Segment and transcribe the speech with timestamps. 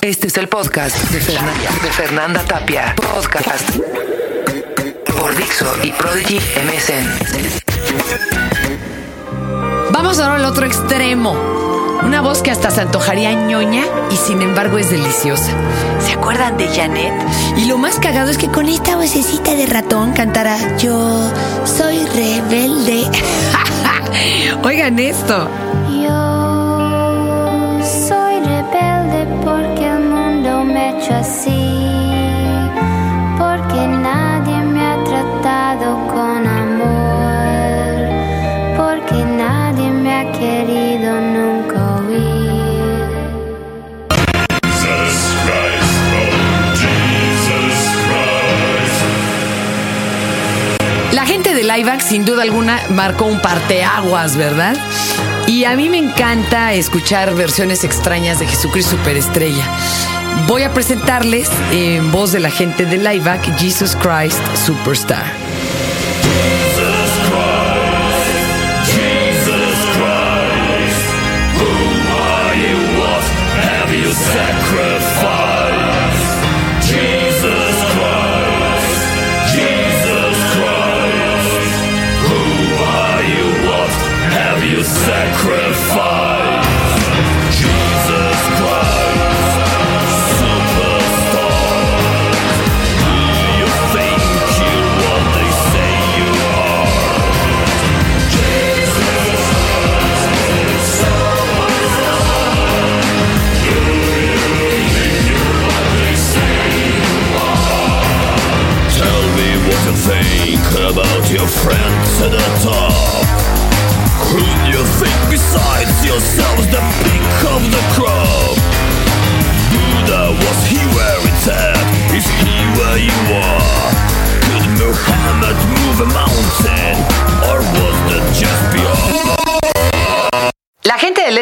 [0.00, 2.94] Este es el podcast de, Fernanda, de Fernanda Tapia.
[2.96, 3.76] Podcast
[5.18, 7.06] por Dixo y Prodigy MSN.
[9.90, 11.32] Vamos ahora al otro extremo.
[12.04, 15.50] Una voz que hasta se antojaría ñoña y sin embargo es deliciosa.
[16.00, 17.12] ¿Se acuerdan de Janet?
[17.56, 21.32] Y lo más cagado es que con esta vocecita de ratón cantará Yo
[21.64, 23.04] soy rebelde.
[24.62, 25.48] Oigan esto.
[31.08, 31.76] Hecho así,
[33.38, 38.08] porque nadie me ha tratado con amor,
[38.76, 41.68] porque nadie me ha querido nunca.
[44.80, 49.04] Jesus Christ, oh Jesus Christ.
[51.14, 54.76] La gente de Liveac sin duda alguna marcó un parteaguas, ¿verdad?
[55.46, 59.64] Y a mí me encanta escuchar versiones extrañas de Jesucristo Superestrella.
[60.46, 65.47] Voy a presentarles en voz de la gente de Liveac Jesus Christ Superstar.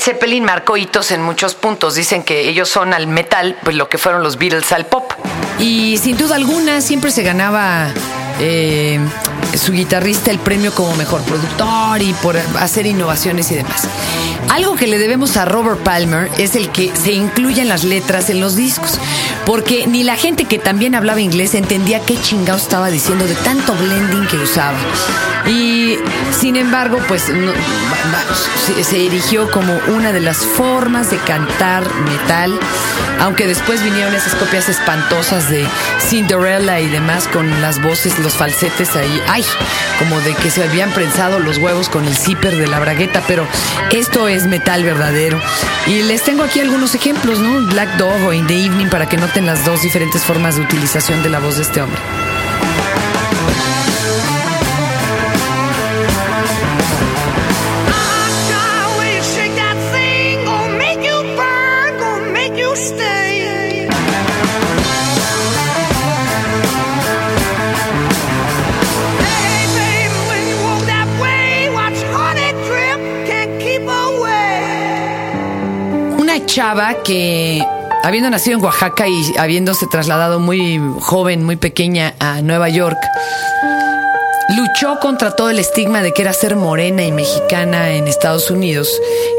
[0.00, 1.94] Zeppelin marcó hitos en muchos puntos.
[1.94, 5.12] Dicen que ellos son al metal, pues lo que fueron los Beatles al pop.
[5.58, 7.92] Y sin duda alguna siempre se ganaba
[8.40, 8.98] eh,
[9.54, 13.86] su guitarrista el premio como mejor productor y por hacer innovaciones y demás.
[14.48, 18.40] Algo que le debemos a Robert Palmer es el que se incluyan las letras en
[18.40, 18.98] los discos,
[19.46, 23.74] porque ni la gente que también hablaba inglés entendía qué chingado estaba diciendo de tanto
[23.74, 24.78] blending que usaba.
[25.46, 25.96] Y
[26.38, 27.52] sin embargo, pues no-
[28.84, 32.58] se erigió como una de las formas de cantar metal,
[33.20, 35.66] aunque después vinieron esas copias espantosas de
[36.00, 39.44] Cinderella y demás con las voces, los falsetes ahí, ay,
[39.98, 43.46] como de que se habían prensado los huevos con el zipper de la bragueta, pero
[43.92, 45.40] esto es metal verdadero.
[45.86, 47.66] Y les tengo aquí algunos ejemplos, ¿no?
[47.68, 51.22] Black Dog o In the Evening para que noten las dos diferentes formas de utilización
[51.22, 52.00] de la voz de este hombre.
[77.04, 77.66] Que,
[78.04, 82.96] habiendo nacido en Oaxaca y habiéndose trasladado muy joven, muy pequeña a Nueva York,
[84.56, 88.88] luchó contra todo el estigma de que era ser morena y mexicana en Estados Unidos.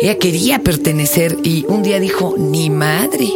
[0.01, 3.31] Ella quería pertenecer y un día dijo, ni madre,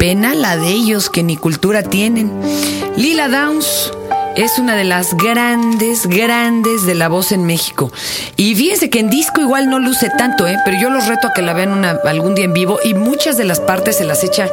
[0.00, 2.32] pena la de ellos que ni cultura tienen.
[2.96, 3.92] Lila Downs
[4.36, 7.92] es una de las grandes, grandes de la voz en México.
[8.36, 10.56] Y fíjense que en disco igual no luce tanto, ¿eh?
[10.64, 13.44] pero yo los reto a que la vean algún día en vivo y muchas de
[13.44, 14.48] las partes se las echa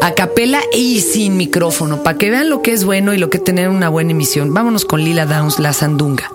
[0.00, 3.38] a capela y sin micrófono, para que vean lo que es bueno y lo que
[3.38, 4.52] tener una buena emisión.
[4.52, 6.30] Vámonos con Lila Downs, La Sandunga.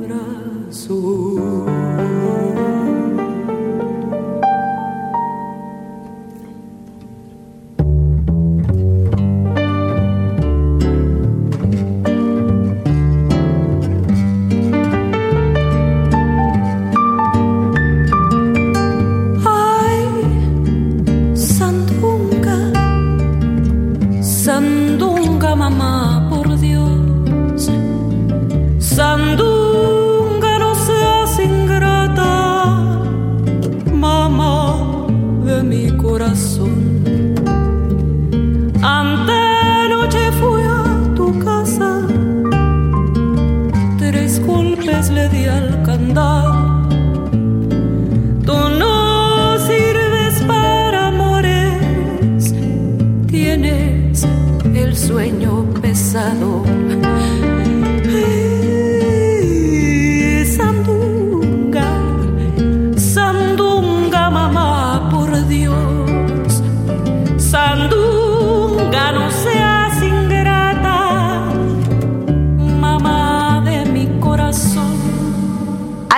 [0.00, 1.64] Corazón.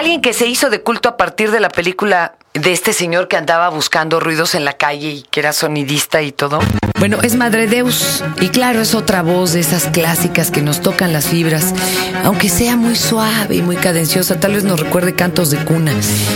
[0.07, 3.37] Alguien que se hizo de culto a partir de la película de este señor que
[3.37, 6.61] andaba buscando ruidos en la calle y que era sonidista y todo.
[7.01, 8.23] Bueno, es Madre Deus.
[8.41, 11.75] Y claro, es otra voz de esas clásicas que nos tocan las fibras.
[12.23, 15.91] Aunque sea muy suave y muy cadenciosa, tal vez nos recuerde cantos de cuna.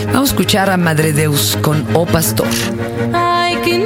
[0.06, 2.48] Vamos a escuchar a Madre Deus con O Pastor.
[3.14, 3.78] Ai que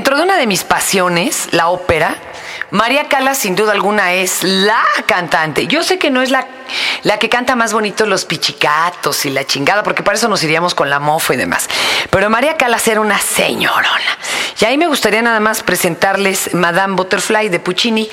[0.00, 2.16] Dentro de una de mis pasiones, la ópera,
[2.70, 5.66] María Cala sin duda alguna es la cantante.
[5.66, 6.46] Yo sé que no es la,
[7.02, 10.74] la que canta más bonito los pichicatos y la chingada, porque para eso nos iríamos
[10.74, 11.68] con la mofo y demás.
[12.08, 14.18] Pero María Calas era una señorona.
[14.58, 18.08] Y ahí me gustaría nada más presentarles Madame Butterfly de Puccini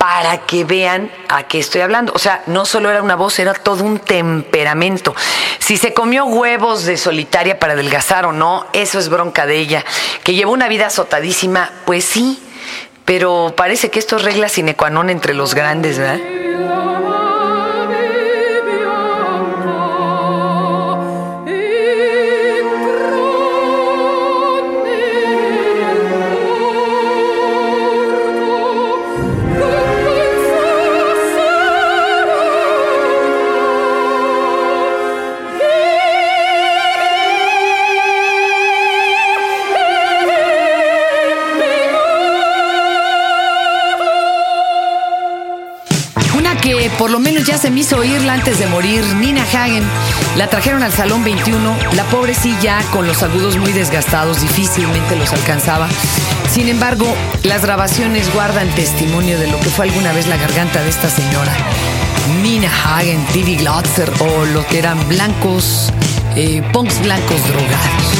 [0.00, 2.14] para que vean a qué estoy hablando.
[2.14, 5.14] O sea, no solo era una voz, era todo un temperamento.
[5.58, 9.84] Si se comió huevos de solitaria para adelgazar o no, eso es bronca de ella.
[10.24, 12.42] Que llevó una vida azotadísima, pues sí,
[13.04, 16.39] pero parece que esto es regla sine qua non entre los grandes, ¿verdad?
[47.10, 49.82] Por lo menos ya se me hizo oírla antes de morir, Nina Hagen.
[50.36, 51.76] La trajeron al Salón 21.
[51.96, 55.88] La pobre sí ya con los agudos muy desgastados, difícilmente los alcanzaba.
[56.48, 60.90] Sin embargo, las grabaciones guardan testimonio de lo que fue alguna vez la garganta de
[60.90, 61.52] esta señora.
[62.44, 65.92] Nina Hagen, Didi Glotzer o lo que eran blancos,
[66.36, 68.19] eh, punks blancos drogados.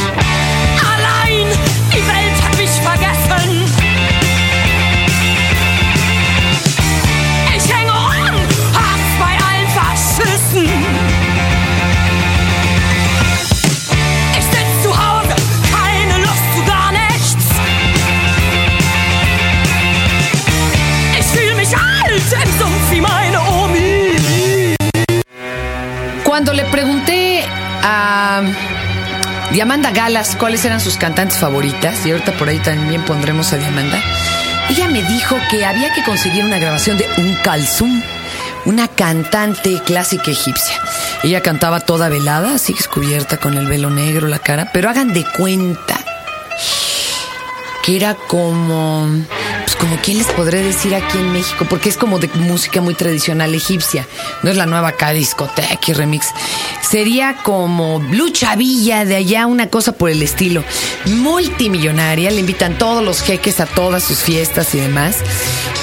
[26.41, 27.45] Cuando le pregunté
[27.83, 28.41] a
[29.53, 34.03] Diamanda Galas cuáles eran sus cantantes favoritas, y ahorita por ahí también pondremos a Diamanda,
[34.71, 38.03] ella me dijo que había que conseguir una grabación de Un Kalsum,
[38.65, 40.81] una cantante clásica egipcia.
[41.23, 45.27] Ella cantaba toda velada, así descubierta con el velo negro, la cara, pero hagan de
[45.37, 46.01] cuenta
[47.83, 49.11] que era como,
[49.81, 53.55] como quién les podré decir aquí en México, porque es como de música muy tradicional
[53.55, 54.07] egipcia,
[54.43, 56.29] no es la nueva acá discoteca y remix.
[56.83, 60.65] Sería como Blue Chavilla de allá, una cosa por el estilo.
[61.07, 65.17] Multimillonaria, le invitan todos los jeques a todas sus fiestas y demás.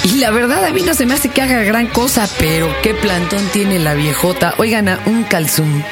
[0.04, 2.94] Y la verdad a mí no se me hace que haga gran cosa, pero qué
[2.94, 4.54] plantón tiene la viejota.
[4.58, 5.84] Oigan a un calzón.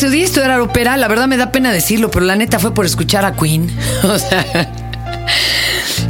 [0.00, 3.26] Decidí estudiar ópera, la verdad me da pena decirlo, pero la neta fue por escuchar
[3.26, 3.70] a Queen.
[4.02, 4.72] O sea,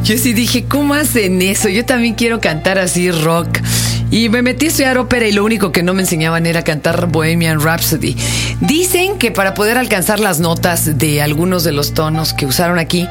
[0.04, 1.68] yo sí dije, ¿cómo hacen eso?
[1.68, 3.59] Yo también quiero cantar así rock.
[4.12, 7.09] Y me metí a estudiar ópera y lo único que no me enseñaban era cantar
[7.09, 8.16] Bohemian Rhapsody.
[8.61, 13.09] Dicen que para poder alcanzar las notas de algunos de los tonos que usaron aquí,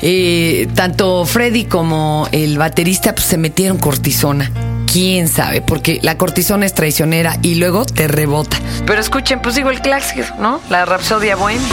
[0.00, 4.50] eh, tanto Freddy como el baterista pues, se metieron cortisona.
[4.92, 8.58] Quién sabe, porque la cortisona es traicionera y luego te rebota.
[8.86, 10.60] Pero escuchen, pues digo el clásico, ¿no?
[10.70, 11.68] La Rapsodia Bohemia.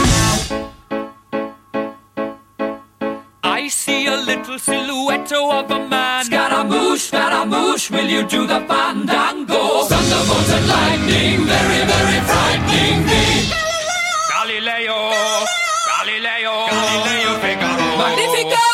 [3.42, 6.24] I see a little silhouette of a man.
[6.26, 9.86] Scaramouche, Scaramouche, will you do the fandango?
[9.88, 13.50] Thunderbolt and lightning, very, very frightening me.
[14.28, 15.10] Galileo,
[15.98, 17.96] Galileo, Galileo Figaro.
[17.96, 18.73] Magnifico!